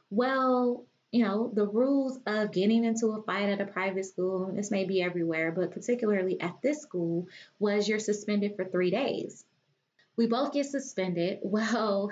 Well, 0.09 0.83
you 1.11 1.23
know, 1.23 1.49
the 1.53 1.65
rules 1.65 2.19
of 2.25 2.51
getting 2.51 2.83
into 2.83 3.11
a 3.11 3.21
fight 3.21 3.47
at 3.47 3.61
a 3.61 3.65
private 3.65 4.03
school, 4.03 4.51
this 4.53 4.69
may 4.69 4.83
be 4.83 5.01
everywhere, 5.01 5.53
but 5.53 5.71
particularly 5.71 6.41
at 6.41 6.61
this 6.61 6.81
school, 6.81 7.29
was 7.59 7.87
you're 7.87 7.99
suspended 7.99 8.57
for 8.57 8.65
three 8.65 8.91
days. 8.91 9.45
We 10.17 10.27
both 10.27 10.51
get 10.51 10.65
suspended. 10.65 11.39
Well, 11.43 12.11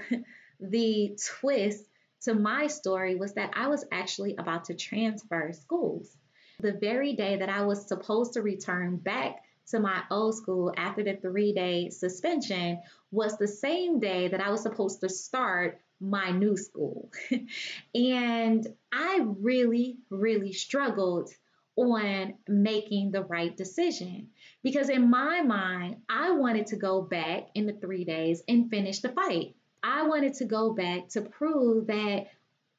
the 0.62 1.18
twist 1.42 1.84
to 2.22 2.34
my 2.34 2.68
story 2.68 3.16
was 3.16 3.34
that 3.34 3.52
I 3.56 3.68
was 3.68 3.84
actually 3.92 4.38
about 4.38 4.66
to 4.66 4.74
transfer 4.74 5.52
schools 5.52 6.16
the 6.62 6.74
very 6.74 7.14
day 7.14 7.38
that 7.38 7.50
I 7.50 7.64
was 7.64 7.88
supposed 7.88 8.34
to 8.34 8.42
return 8.42 8.98
back 8.98 9.44
to 9.68 9.80
my 9.80 10.04
old 10.12 10.36
school 10.36 10.74
after 10.78 11.04
the 11.04 11.16
three 11.16 11.54
day 11.54 11.90
suspension 11.90 12.80
was 13.12 13.38
the 13.38 13.48
same 13.48 14.00
day 14.00 14.28
that 14.28 14.42
I 14.42 14.50
was 14.50 14.62
supposed 14.62 15.02
to 15.02 15.10
start 15.10 15.80
my 16.00 16.32
new 16.32 16.58
school. 16.58 17.12
and 17.96 18.68
I 18.92 19.20
really, 19.40 19.98
really 20.10 20.54
struggled 20.54 21.32
on 21.76 22.34
making 22.48 23.12
the 23.12 23.24
right 23.24 23.56
decision 23.56 24.30
because 24.62 24.90
in 24.90 25.10
my 25.10 25.42
mind, 25.42 25.98
I 26.10 26.32
wanted 26.32 26.68
to 26.68 26.76
go 26.76 27.02
back 27.02 27.48
in 27.56 27.66
the 27.66 27.74
three 27.74 28.04
days 28.04 28.44
and 28.48 28.70
finish 28.70 29.00
the 29.00 29.10
fight. 29.10 29.56
I 29.84 30.08
wanted 30.08 30.36
to 30.36 30.46
go 30.46 30.74
back 30.74 31.10
to 31.10 31.22
prove 31.22 31.88
that 31.88 32.28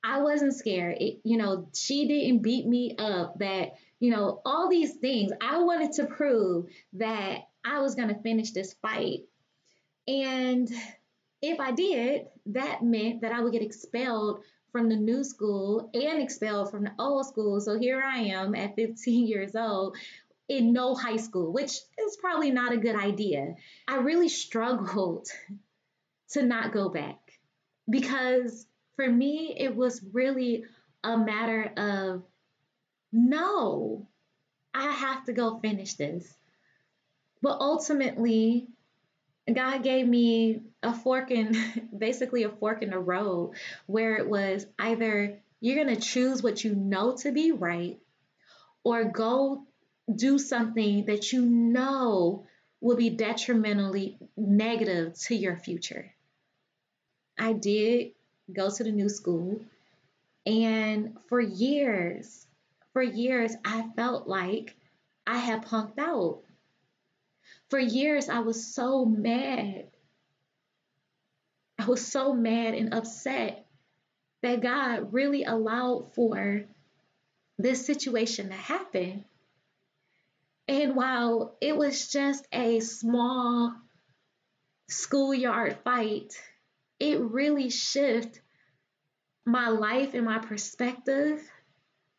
I 0.04 0.20
wasn't 0.20 0.54
scared. 0.54 0.96
It, 1.00 1.20
you 1.24 1.36
know, 1.36 1.68
she 1.74 2.08
didn't 2.08 2.42
beat 2.42 2.66
me 2.66 2.96
up, 2.98 3.38
that, 3.38 3.74
you 4.00 4.10
know, 4.10 4.40
all 4.44 4.68
these 4.68 4.94
things. 4.94 5.32
I 5.40 5.62
wanted 5.62 5.92
to 5.92 6.06
prove 6.06 6.66
that 6.94 7.48
I 7.64 7.80
was 7.80 7.94
going 7.94 8.08
to 8.08 8.20
finish 8.22 8.50
this 8.50 8.74
fight. 8.82 9.20
And 10.08 10.68
if 11.40 11.60
I 11.60 11.72
did, 11.72 12.26
that 12.46 12.82
meant 12.82 13.20
that 13.20 13.32
I 13.32 13.40
would 13.40 13.52
get 13.52 13.62
expelled 13.62 14.42
from 14.72 14.88
the 14.88 14.96
new 14.96 15.22
school 15.22 15.90
and 15.94 16.20
expelled 16.20 16.70
from 16.70 16.84
the 16.84 16.92
old 16.98 17.26
school. 17.26 17.60
So 17.60 17.78
here 17.78 18.02
I 18.02 18.18
am 18.18 18.54
at 18.54 18.74
15 18.74 19.26
years 19.28 19.54
old 19.54 19.96
in 20.48 20.72
no 20.72 20.94
high 20.94 21.16
school, 21.16 21.52
which 21.52 21.72
is 21.98 22.16
probably 22.20 22.50
not 22.50 22.72
a 22.72 22.78
good 22.78 22.96
idea. 22.96 23.54
I 23.86 23.96
really 23.96 24.28
struggled 24.28 25.28
to 26.32 26.42
not 26.42 26.72
go 26.72 26.88
back 26.88 27.18
because 27.88 28.66
for 28.96 29.08
me, 29.08 29.54
it 29.56 29.74
was 29.74 30.02
really 30.12 30.64
a 31.04 31.16
matter 31.16 31.72
of 31.76 32.22
no, 33.12 34.08
I 34.74 34.90
have 34.90 35.24
to 35.26 35.32
go 35.32 35.58
finish 35.58 35.94
this. 35.94 36.32
But 37.42 37.58
ultimately, 37.60 38.68
God 39.52 39.82
gave 39.82 40.06
me 40.06 40.62
a 40.82 40.94
fork 40.94 41.30
in 41.30 41.56
basically 41.96 42.44
a 42.44 42.48
fork 42.48 42.82
in 42.82 42.90
the 42.90 42.98
road 42.98 43.54
where 43.86 44.16
it 44.16 44.28
was 44.28 44.66
either 44.78 45.38
you're 45.60 45.82
going 45.84 45.94
to 45.94 46.00
choose 46.00 46.42
what 46.42 46.64
you 46.64 46.74
know 46.74 47.16
to 47.18 47.32
be 47.32 47.52
right 47.52 47.98
or 48.84 49.04
go 49.04 49.64
do 50.14 50.38
something 50.38 51.06
that 51.06 51.32
you 51.32 51.42
know 51.42 52.46
will 52.80 52.96
be 52.96 53.10
detrimentally 53.10 54.18
negative 54.36 55.14
to 55.20 55.36
your 55.36 55.56
future. 55.56 56.12
I 57.38 57.52
did 57.52 58.12
go 58.52 58.70
to 58.70 58.84
the 58.84 58.92
new 58.92 59.08
school, 59.08 59.60
and 60.46 61.16
for 61.28 61.40
years, 61.40 62.46
for 62.92 63.02
years, 63.02 63.54
I 63.64 63.88
felt 63.96 64.26
like 64.26 64.74
I 65.26 65.38
had 65.38 65.66
punked 65.66 65.98
out. 65.98 66.40
For 67.70 67.78
years, 67.78 68.28
I 68.28 68.40
was 68.40 68.74
so 68.74 69.04
mad. 69.04 69.86
I 71.78 71.86
was 71.86 72.06
so 72.06 72.32
mad 72.32 72.74
and 72.74 72.92
upset 72.92 73.66
that 74.42 74.60
God 74.60 75.12
really 75.12 75.44
allowed 75.44 76.12
for 76.14 76.64
this 77.58 77.86
situation 77.86 78.48
to 78.48 78.54
happen. 78.54 79.24
And 80.68 80.94
while 80.96 81.56
it 81.60 81.76
was 81.76 82.10
just 82.10 82.46
a 82.52 82.80
small 82.80 83.74
schoolyard 84.88 85.78
fight, 85.84 86.34
it 87.02 87.20
really 87.20 87.68
shifted 87.68 88.38
my 89.44 89.68
life 89.70 90.14
and 90.14 90.24
my 90.24 90.38
perspective 90.38 91.42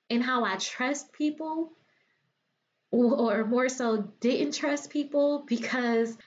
and 0.10 0.22
how 0.22 0.44
I 0.44 0.58
trust 0.58 1.14
people 1.14 1.72
or 2.92 3.46
more 3.46 3.70
so 3.70 4.12
didn't 4.20 4.54
trust 4.54 4.90
people 4.90 5.46
because 5.48 6.18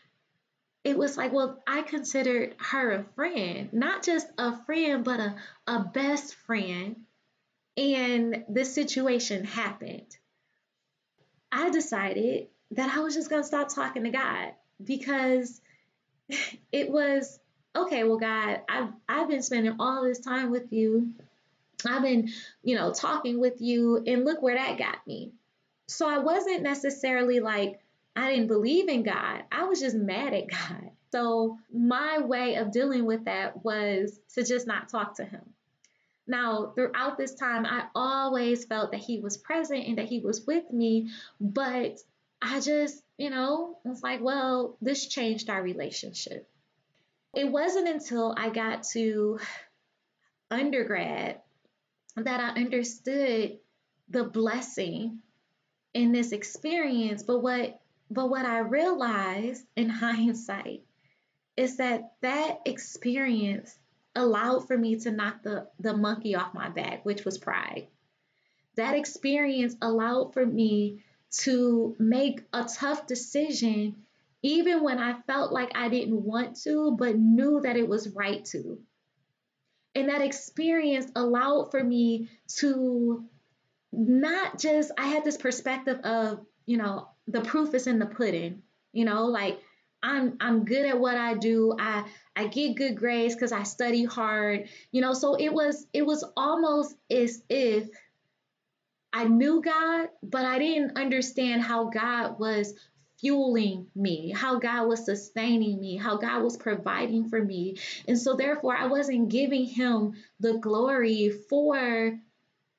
it 0.84 0.96
was 0.96 1.18
like, 1.18 1.34
well, 1.34 1.62
I 1.66 1.82
considered 1.82 2.54
her 2.58 2.92
a 2.92 3.04
friend, 3.14 3.68
not 3.74 4.02
just 4.02 4.26
a 4.38 4.56
friend, 4.64 5.04
but 5.04 5.20
a, 5.20 5.36
a 5.66 5.84
best 5.84 6.34
friend. 6.34 6.96
And 7.76 8.46
this 8.48 8.74
situation 8.74 9.44
happened. 9.44 10.16
I 11.52 11.68
decided 11.68 12.46
that 12.70 12.96
I 12.96 13.00
was 13.00 13.14
just 13.14 13.28
going 13.28 13.42
to 13.42 13.46
stop 13.46 13.68
talking 13.68 14.04
to 14.04 14.10
God 14.10 14.54
because 14.82 15.60
it 16.72 16.90
was 16.90 17.38
okay, 17.76 18.04
well, 18.04 18.18
God, 18.18 18.60
I've, 18.68 18.88
I've 19.08 19.28
been 19.28 19.42
spending 19.42 19.76
all 19.78 20.04
this 20.04 20.20
time 20.20 20.50
with 20.50 20.72
you. 20.72 21.12
I've 21.86 22.02
been, 22.02 22.30
you 22.62 22.76
know, 22.76 22.92
talking 22.92 23.38
with 23.40 23.60
you, 23.60 24.02
and 24.06 24.24
look 24.24 24.42
where 24.42 24.56
that 24.56 24.78
got 24.78 25.06
me. 25.06 25.32
So 25.88 26.08
I 26.08 26.18
wasn't 26.18 26.62
necessarily 26.62 27.40
like, 27.40 27.80
I 28.16 28.30
didn't 28.30 28.48
believe 28.48 28.88
in 28.88 29.02
God. 29.02 29.44
I 29.52 29.64
was 29.64 29.80
just 29.80 29.94
mad 29.94 30.34
at 30.34 30.48
God. 30.48 30.90
So 31.12 31.58
my 31.72 32.18
way 32.18 32.56
of 32.56 32.72
dealing 32.72 33.04
with 33.04 33.26
that 33.26 33.64
was 33.64 34.18
to 34.34 34.42
just 34.42 34.66
not 34.66 34.88
talk 34.88 35.16
to 35.16 35.24
him. 35.24 35.42
Now, 36.26 36.72
throughout 36.74 37.16
this 37.16 37.34
time, 37.34 37.64
I 37.64 37.84
always 37.94 38.64
felt 38.64 38.90
that 38.90 39.00
he 39.00 39.20
was 39.20 39.36
present 39.36 39.86
and 39.86 39.98
that 39.98 40.06
he 40.06 40.18
was 40.18 40.44
with 40.44 40.72
me, 40.72 41.10
but 41.40 42.00
I 42.42 42.60
just, 42.60 43.00
you 43.16 43.30
know, 43.30 43.78
it's 43.84 44.02
like, 44.02 44.20
well, 44.20 44.76
this 44.82 45.06
changed 45.06 45.48
our 45.48 45.62
relationship. 45.62 46.48
It 47.36 47.52
wasn't 47.52 47.86
until 47.86 48.34
I 48.36 48.48
got 48.48 48.84
to 48.94 49.38
undergrad 50.50 51.42
that 52.16 52.40
I 52.40 52.60
understood 52.60 53.58
the 54.08 54.24
blessing 54.24 55.18
in 55.92 56.12
this 56.12 56.32
experience. 56.32 57.22
But 57.22 57.40
what 57.40 57.78
but 58.10 58.30
what 58.30 58.46
I 58.46 58.60
realized 58.60 59.66
in 59.76 59.88
hindsight 59.90 60.82
is 61.58 61.76
that 61.76 62.14
that 62.22 62.60
experience 62.64 63.78
allowed 64.14 64.66
for 64.66 64.78
me 64.78 64.96
to 65.00 65.10
knock 65.10 65.42
the, 65.42 65.68
the 65.78 65.94
monkey 65.94 66.34
off 66.34 66.54
my 66.54 66.70
back, 66.70 67.04
which 67.04 67.26
was 67.26 67.36
pride. 67.36 67.88
That 68.76 68.94
experience 68.94 69.76
allowed 69.82 70.32
for 70.32 70.44
me 70.44 71.02
to 71.42 71.94
make 71.98 72.42
a 72.52 72.64
tough 72.64 73.06
decision, 73.06 74.05
even 74.42 74.82
when 74.82 74.98
I 74.98 75.20
felt 75.26 75.52
like 75.52 75.72
I 75.74 75.88
didn't 75.88 76.22
want 76.22 76.60
to, 76.62 76.96
but 76.98 77.16
knew 77.16 77.60
that 77.62 77.76
it 77.76 77.88
was 77.88 78.10
right 78.10 78.44
to. 78.46 78.78
And 79.94 80.08
that 80.08 80.20
experience 80.20 81.10
allowed 81.16 81.70
for 81.70 81.82
me 81.82 82.28
to 82.58 83.24
not 83.92 84.58
just, 84.58 84.92
I 84.98 85.06
had 85.06 85.24
this 85.24 85.38
perspective 85.38 85.98
of, 86.00 86.44
you 86.66 86.76
know, 86.76 87.08
the 87.26 87.40
proof 87.40 87.74
is 87.74 87.86
in 87.86 87.98
the 87.98 88.06
pudding, 88.06 88.62
you 88.92 89.04
know, 89.04 89.24
like 89.24 89.60
I'm 90.02 90.36
I'm 90.40 90.64
good 90.64 90.86
at 90.86 91.00
what 91.00 91.16
I 91.16 91.34
do. 91.34 91.74
I 91.78 92.04
I 92.36 92.46
get 92.46 92.76
good 92.76 92.96
grades 92.96 93.34
cuz 93.34 93.50
I 93.50 93.64
study 93.64 94.04
hard. 94.04 94.68
You 94.92 95.00
know, 95.00 95.14
so 95.14 95.34
it 95.34 95.52
was 95.52 95.86
it 95.92 96.06
was 96.06 96.24
almost 96.36 96.94
as 97.10 97.42
if 97.48 97.88
I 99.12 99.24
knew 99.24 99.62
God, 99.62 100.10
but 100.22 100.44
I 100.44 100.58
didn't 100.58 100.98
understand 100.98 101.62
how 101.62 101.84
God 101.84 102.38
was 102.38 102.74
fueling 103.20 103.86
me, 103.94 104.30
how 104.30 104.58
God 104.58 104.88
was 104.88 105.04
sustaining 105.04 105.80
me, 105.80 105.96
how 105.96 106.16
God 106.16 106.42
was 106.42 106.56
providing 106.56 107.28
for 107.28 107.42
me. 107.42 107.76
And 108.06 108.18
so 108.18 108.34
therefore 108.34 108.76
I 108.76 108.86
wasn't 108.86 109.30
giving 109.30 109.64
him 109.64 110.14
the 110.40 110.54
glory 110.58 111.30
for 111.48 112.18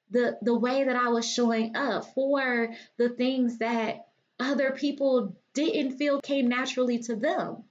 the 0.10 0.38
the 0.42 0.58
way 0.58 0.86
that 0.86 0.96
I 0.96 1.10
was 1.10 1.30
showing 1.30 1.76
up, 1.76 2.14
for 2.14 2.70
the 2.98 3.10
things 3.10 3.58
that 3.58 4.08
other 4.40 4.72
people 4.72 5.36
didn't 5.54 5.98
feel 5.98 6.22
came 6.22 6.48
naturally 6.48 7.00
to 7.00 7.16
them. 7.16 7.64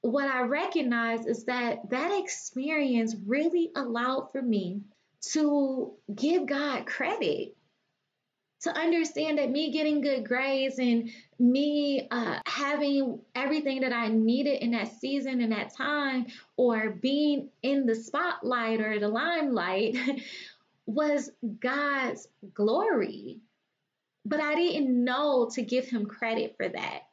What 0.00 0.28
I 0.28 0.42
recognize 0.42 1.26
is 1.26 1.44
that 1.44 1.90
that 1.90 2.16
experience 2.22 3.16
really 3.26 3.70
allowed 3.74 4.30
for 4.30 4.40
me 4.40 4.82
to 5.32 5.94
give 6.14 6.46
God 6.46 6.86
credit 6.86 7.56
to 8.60 8.76
understand 8.76 9.38
that 9.38 9.50
me 9.50 9.70
getting 9.70 10.00
good 10.00 10.26
grades 10.26 10.78
and 10.78 11.10
me 11.38 12.08
uh, 12.10 12.40
having 12.46 13.20
everything 13.34 13.80
that 13.80 13.92
I 13.92 14.08
needed 14.08 14.62
in 14.62 14.72
that 14.72 14.98
season 15.00 15.40
and 15.40 15.52
that 15.52 15.74
time, 15.76 16.26
or 16.56 16.90
being 16.90 17.50
in 17.62 17.86
the 17.86 17.94
spotlight 17.94 18.80
or 18.80 18.98
the 18.98 19.08
limelight, 19.08 19.96
was 20.86 21.30
God's 21.60 22.26
glory 22.54 23.40
but 24.28 24.40
I 24.40 24.54
didn't 24.54 25.04
know 25.04 25.48
to 25.54 25.62
give 25.62 25.88
him 25.88 26.04
credit 26.04 26.54
for 26.56 26.68
that. 26.68 27.04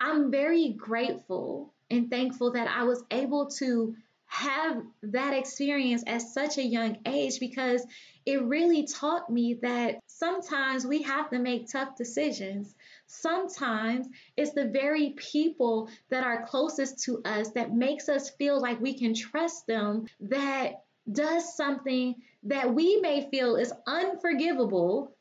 I'm 0.00 0.30
very 0.30 0.70
grateful 0.70 1.74
and 1.90 2.08
thankful 2.08 2.52
that 2.52 2.68
I 2.68 2.84
was 2.84 3.02
able 3.10 3.50
to 3.58 3.96
have 4.30 4.82
that 5.02 5.34
experience 5.34 6.04
at 6.06 6.22
such 6.22 6.58
a 6.58 6.62
young 6.62 6.98
age 7.06 7.40
because 7.40 7.84
it 8.26 8.42
really 8.42 8.86
taught 8.86 9.30
me 9.30 9.54
that 9.62 10.00
sometimes 10.06 10.86
we 10.86 11.02
have 11.02 11.30
to 11.30 11.38
make 11.38 11.68
tough 11.70 11.96
decisions. 11.96 12.74
Sometimes 13.06 14.08
it's 14.36 14.52
the 14.52 14.66
very 14.66 15.10
people 15.16 15.90
that 16.10 16.24
are 16.24 16.46
closest 16.46 17.02
to 17.04 17.22
us 17.24 17.50
that 17.52 17.74
makes 17.74 18.08
us 18.08 18.30
feel 18.30 18.60
like 18.60 18.80
we 18.80 18.94
can 18.98 19.14
trust 19.14 19.66
them 19.66 20.06
that 20.20 20.84
does 21.10 21.56
something 21.56 22.14
that 22.44 22.72
we 22.74 22.98
may 23.00 23.28
feel 23.30 23.56
is 23.56 23.72
unforgivable 23.86 25.16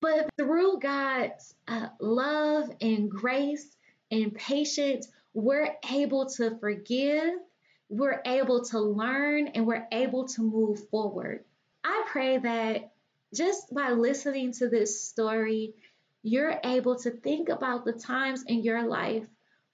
But 0.00 0.28
through 0.38 0.80
God's 0.80 1.54
uh, 1.68 1.88
love 2.00 2.70
and 2.80 3.10
grace 3.10 3.76
and 4.10 4.34
patience, 4.34 5.08
we're 5.34 5.74
able 5.90 6.26
to 6.30 6.58
forgive, 6.58 7.34
we're 7.92 8.22
able 8.24 8.64
to 8.64 8.80
learn, 8.80 9.48
and 9.48 9.66
we're 9.66 9.86
able 9.92 10.26
to 10.26 10.42
move 10.42 10.88
forward. 10.88 11.44
I 11.84 12.04
pray 12.06 12.38
that 12.38 12.90
just 13.34 13.72
by 13.74 13.90
listening 13.90 14.52
to 14.52 14.68
this 14.68 15.04
story, 15.04 15.74
you're 16.22 16.58
able 16.64 16.96
to 17.00 17.10
think 17.10 17.50
about 17.50 17.84
the 17.84 17.92
times 17.92 18.44
in 18.44 18.62
your 18.62 18.86
life 18.86 19.26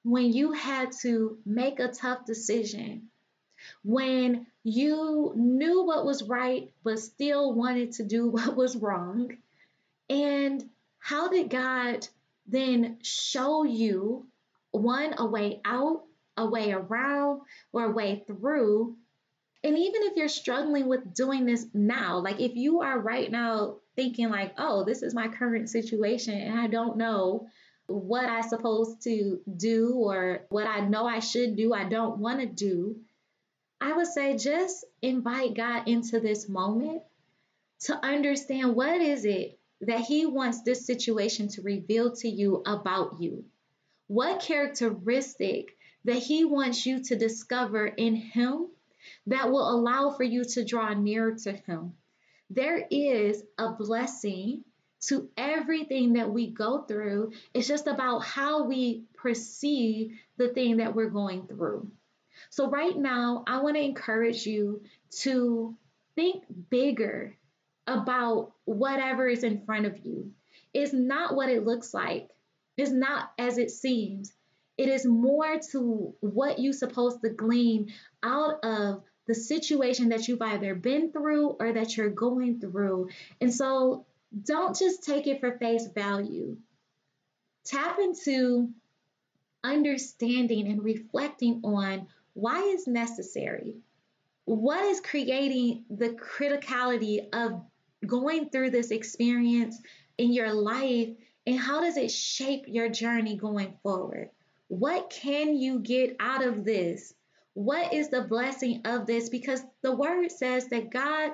when 0.03 0.33
you 0.33 0.51
had 0.51 0.91
to 1.03 1.39
make 1.47 1.79
a 1.79 1.93
tough 1.93 2.25
decision, 2.25 3.09
when 3.85 4.49
you 4.65 5.33
knew 5.37 5.85
what 5.85 6.05
was 6.05 6.25
right 6.25 6.73
but 6.83 6.99
still 6.99 7.53
wanted 7.53 7.93
to 7.93 8.03
do 8.03 8.29
what 8.31 8.57
was 8.57 8.75
wrong. 8.75 9.37
And 10.11 10.69
how 10.99 11.29
did 11.29 11.51
God 11.51 12.09
then 12.49 12.99
show 13.03 13.63
you 13.63 14.27
one, 14.73 15.15
a 15.19 15.25
way 15.25 15.61
out, 15.65 16.03
a 16.39 16.47
way 16.47 16.73
around, 16.73 17.43
or 17.73 17.85
a 17.85 17.93
way 17.93 18.25
through? 18.27 18.97
And 19.65 19.77
even 19.77 20.03
if 20.05 20.17
you're 20.17 20.29
struggling 20.29 20.89
with 20.89 21.15
doing 21.15 21.45
this 21.45 21.67
now, 21.75 22.19
like 22.19 22.41
if 22.41 22.55
you 22.55 22.81
are 22.81 22.99
right 22.99 23.31
now 23.31 23.79
thinking, 23.97 24.31
like, 24.31 24.55
oh, 24.57 24.85
this 24.85 25.03
is 25.03 25.15
my 25.15 25.29
current 25.29 25.69
situation 25.69 26.35
and 26.35 26.59
I 26.59 26.69
don't 26.69 26.97
know 26.97 27.49
what 27.89 28.27
I 28.27 28.43
supposed 28.43 29.03
to 29.03 29.41
do 29.57 29.95
or 29.95 30.47
what 30.51 30.67
I 30.67 30.81
know 30.81 31.07
I 31.07 31.19
should 31.21 31.57
do, 31.57 31.73
I 31.75 31.85
don't 31.85 32.19
want 32.19 32.41
to 32.41 32.47
do, 32.47 32.97
I 33.81 33.93
would 33.93 34.07
say 34.07 34.37
just 34.37 34.85
invite 35.03 35.55
God 35.55 35.89
into 35.89 36.21
this 36.21 36.49
moment 36.49 37.03
to 37.83 37.97
understand 38.05 38.75
what 38.75 39.01
is 39.01 39.25
it 39.25 39.59
that 39.81 40.01
He 40.01 40.27
wants 40.27 40.63
this 40.63 40.87
situation 40.87 41.49
to 41.49 41.63
reveal 41.63 42.15
to 42.17 42.29
you 42.29 42.63
about 42.67 43.21
you. 43.21 43.45
What 44.07 44.41
characteristic 44.41 45.77
that 46.09 46.23
He 46.23 46.47
wants 46.47 46.87
you 46.87 47.05
to 47.05 47.17
discover 47.17 47.87
in 47.87 48.17
Him 48.17 48.69
that 49.27 49.51
will 49.51 49.71
allow 49.71 50.11
for 50.11 50.23
you 50.23 50.43
to 50.43 50.65
draw 50.65 50.95
nearer 50.95 51.35
to 51.35 51.53
Him. 51.53 51.93
There 52.49 52.83
is 52.91 53.43
a 53.59 53.73
blessing 53.73 54.65
to 55.03 55.29
everything 55.37 56.15
that 56.15 56.31
we 56.31 56.47
go 56.47 56.81
through. 56.83 57.33
It's 57.53 57.69
just 57.69 57.87
about 57.87 58.21
how 58.21 58.65
we 58.65 59.05
perceive 59.17 60.19
the 60.39 60.49
thing 60.49 60.79
that 60.79 60.95
we're 60.95 61.11
going 61.11 61.47
through. 61.47 61.91
So, 62.49 62.71
right 62.71 62.97
now, 62.97 63.45
I 63.47 63.61
want 63.61 63.77
to 63.77 63.83
encourage 63.83 64.47
you 64.47 64.81
to 65.21 65.77
think 66.15 66.45
bigger 66.71 67.37
about 67.87 68.53
whatever 68.65 69.29
is 69.29 69.45
in 69.45 69.61
front 69.67 69.85
of 69.85 70.07
you. 70.07 70.33
It's 70.73 70.95
not 70.95 71.37
what 71.37 71.51
it 71.51 71.67
looks 71.67 71.93
like, 71.93 72.31
it's 72.79 72.91
not 72.91 73.31
as 73.39 73.59
it 73.59 73.71
seems. 73.71 74.33
It 74.79 74.89
is 74.89 75.05
more 75.05 75.59
to 75.73 76.15
what 76.21 76.61
you're 76.61 76.73
supposed 76.73 77.21
to 77.23 77.31
glean 77.31 77.93
out 78.23 78.65
of 78.65 79.03
the 79.27 79.35
situation 79.35 80.09
that 80.11 80.29
you've 80.29 80.41
either 80.41 80.75
been 80.75 81.11
through 81.13 81.57
or 81.61 81.73
that 81.73 81.97
you're 81.97 82.11
going 82.11 82.61
through. 82.61 83.09
And 83.41 83.53
so 83.53 84.07
don't 84.45 84.79
just 84.79 85.05
take 85.05 85.27
it 85.27 85.41
for 85.41 85.59
face 85.59 85.87
value. 85.89 86.57
Tap 87.65 87.99
into 87.99 88.71
understanding 89.65 90.69
and 90.69 90.83
reflecting 90.83 91.61
on 91.65 92.07
why 92.35 92.63
is 92.63 92.87
necessary. 92.87 93.77
What 94.45 94.83
is 94.85 95.01
creating 95.01 95.85
the 95.91 96.11
criticality 96.11 97.29
of 97.33 97.61
going 98.07 98.49
through 98.49 98.71
this 98.71 98.93
experience 98.93 99.79
in 100.17 100.33
your 100.33 100.53
life 100.53 101.09
and 101.47 101.59
how 101.59 101.81
does 101.81 101.97
it 101.97 102.11
shape 102.11 102.65
your 102.69 102.89
journey 102.89 103.37
going 103.37 103.75
forward? 103.83 104.31
What 104.69 105.11
can 105.11 105.57
you 105.57 105.81
get 105.81 106.17
out 106.21 106.45
of 106.45 106.65
this? 106.65 107.15
What 107.55 107.93
is 107.93 108.09
the 108.09 108.23
blessing 108.23 108.83
of 108.85 109.07
this? 109.07 109.29
Because 109.29 109.63
the 109.83 109.95
word 109.95 110.31
says 110.31 110.69
that 110.69 110.91
God 110.91 111.33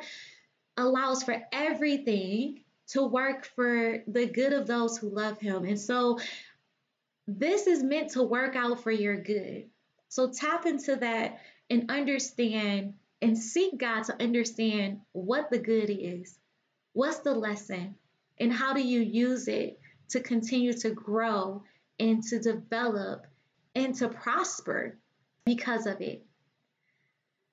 allows 0.77 1.23
for 1.23 1.43
everything 1.53 2.61
to 2.89 3.05
work 3.05 3.47
for 3.55 4.03
the 4.07 4.27
good 4.27 4.53
of 4.53 4.67
those 4.67 4.97
who 4.97 5.11
love 5.11 5.39
Him. 5.39 5.65
And 5.65 5.79
so 5.79 6.19
this 7.27 7.67
is 7.67 7.83
meant 7.83 8.11
to 8.11 8.23
work 8.23 8.57
out 8.57 8.83
for 8.83 8.91
your 8.91 9.17
good. 9.17 9.69
So 10.09 10.31
tap 10.31 10.67
into 10.67 10.97
that 10.97 11.41
and 11.71 11.91
understand 11.91 12.95
and 13.23 13.39
seek 13.39 13.79
God 13.79 14.05
to 14.05 14.23
understand 14.23 15.01
what 15.13 15.51
the 15.51 15.59
good 15.59 15.91
is. 15.91 16.39
What's 16.93 17.21
the 17.21 17.35
lesson? 17.35 17.97
And 18.39 18.53
how 18.53 18.75
do 18.75 18.83
you 18.83 19.01
use 19.01 19.49
it 19.49 19.81
to 20.11 20.21
continue 20.21 20.73
to 20.75 20.91
grow 20.91 21.63
and 21.99 22.23
to 22.25 22.39
develop 22.39 23.27
and 23.75 23.95
to 23.97 24.09
prosper 24.09 24.99
because 25.45 25.87
of 25.87 26.01
it? 26.01 26.25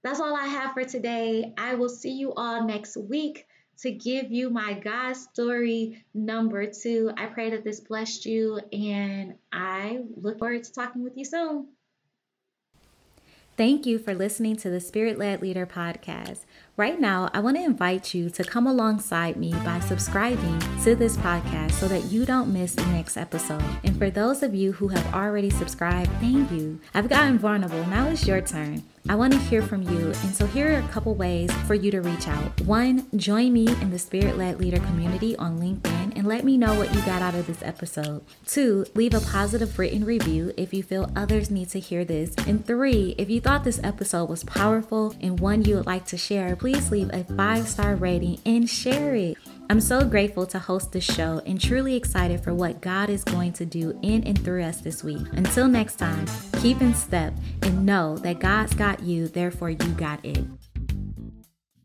That's 0.03 0.19
all 0.19 0.35
I 0.35 0.47
have 0.47 0.73
for 0.73 0.83
today. 0.83 1.53
I 1.57 1.75
will 1.75 1.89
see 1.89 2.11
you 2.11 2.33
all 2.33 2.65
next 2.65 2.97
week 2.97 3.45
to 3.79 3.91
give 3.91 4.31
you 4.31 4.49
my 4.49 4.73
God 4.73 5.13
story 5.13 6.03
number 6.13 6.71
two. 6.71 7.11
I 7.17 7.27
pray 7.27 7.51
that 7.51 7.63
this 7.63 7.79
blessed 7.79 8.25
you, 8.25 8.59
and 8.71 9.35
I 9.51 9.99
look 10.15 10.39
forward 10.39 10.63
to 10.63 10.73
talking 10.73 11.03
with 11.03 11.17
you 11.17 11.25
soon. 11.25 11.67
Thank 13.61 13.85
you 13.85 13.99
for 13.99 14.15
listening 14.15 14.55
to 14.55 14.71
the 14.71 14.79
Spirit 14.79 15.19
Led 15.19 15.43
Leader 15.43 15.67
podcast. 15.67 16.45
Right 16.77 16.99
now, 16.99 17.29
I 17.31 17.41
want 17.41 17.57
to 17.57 17.63
invite 17.63 18.11
you 18.11 18.31
to 18.31 18.43
come 18.43 18.65
alongside 18.65 19.35
me 19.37 19.53
by 19.63 19.79
subscribing 19.81 20.59
to 20.83 20.95
this 20.95 21.15
podcast 21.17 21.73
so 21.73 21.87
that 21.87 22.05
you 22.05 22.25
don't 22.25 22.51
miss 22.51 22.73
the 22.73 22.83
next 22.87 23.17
episode. 23.17 23.63
And 23.83 23.95
for 23.99 24.09
those 24.09 24.41
of 24.41 24.55
you 24.55 24.71
who 24.71 24.87
have 24.87 25.13
already 25.13 25.51
subscribed, 25.51 26.09
thank 26.19 26.49
you. 26.49 26.79
I've 26.95 27.07
gotten 27.07 27.37
vulnerable. 27.37 27.85
Now 27.85 28.07
it's 28.07 28.25
your 28.25 28.41
turn. 28.41 28.81
I 29.07 29.13
want 29.13 29.33
to 29.33 29.39
hear 29.39 29.61
from 29.61 29.83
you, 29.83 30.07
and 30.07 30.33
so 30.33 30.47
here 30.47 30.73
are 30.73 30.79
a 30.79 30.87
couple 30.87 31.13
ways 31.13 31.51
for 31.67 31.75
you 31.75 31.91
to 31.91 32.01
reach 32.01 32.27
out. 32.27 32.61
One, 32.61 33.05
join 33.15 33.53
me 33.53 33.67
in 33.67 33.91
the 33.91 33.99
Spirit 33.99 34.39
Led 34.39 34.59
Leader 34.59 34.79
community 34.79 35.35
on 35.35 35.59
LinkedIn 35.59 36.00
and 36.15 36.27
let 36.27 36.43
me 36.43 36.57
know 36.57 36.75
what 36.75 36.93
you 36.93 37.01
got 37.01 37.21
out 37.21 37.35
of 37.35 37.47
this 37.47 37.61
episode. 37.63 38.23
Two, 38.45 38.85
leave 38.95 39.13
a 39.13 39.21
positive 39.21 39.77
written 39.77 40.05
review 40.05 40.53
if 40.57 40.73
you 40.73 40.83
feel 40.83 41.11
others 41.15 41.49
need 41.49 41.69
to 41.69 41.79
hear 41.79 42.05
this. 42.05 42.33
And 42.47 42.65
three, 42.65 43.15
if 43.17 43.29
you 43.29 43.41
thought 43.41 43.63
this 43.63 43.79
episode 43.83 44.29
was 44.29 44.43
powerful 44.43 45.15
and 45.21 45.39
one 45.39 45.63
you 45.63 45.75
would 45.75 45.85
like 45.85 46.05
to 46.07 46.17
share, 46.17 46.55
please 46.55 46.91
leave 46.91 47.09
a 47.13 47.23
five 47.23 47.67
star 47.67 47.95
rating 47.95 48.39
and 48.45 48.69
share 48.69 49.15
it. 49.15 49.37
I'm 49.69 49.79
so 49.79 50.03
grateful 50.03 50.45
to 50.47 50.59
host 50.59 50.91
this 50.91 51.05
show 51.05 51.41
and 51.45 51.59
truly 51.59 51.95
excited 51.95 52.43
for 52.43 52.53
what 52.53 52.81
God 52.81 53.09
is 53.09 53.23
going 53.23 53.53
to 53.53 53.65
do 53.65 53.97
in 54.01 54.23
and 54.25 54.37
through 54.37 54.63
us 54.63 54.81
this 54.81 55.01
week. 55.01 55.25
Until 55.31 55.67
next 55.67 55.95
time, 55.95 56.25
keep 56.61 56.81
in 56.81 56.93
step 56.93 57.33
and 57.61 57.85
know 57.85 58.17
that 58.17 58.39
God's 58.39 58.73
got 58.73 59.01
you, 59.01 59.29
therefore, 59.29 59.69
you 59.69 59.77
got 59.93 60.25
it. 60.25 60.45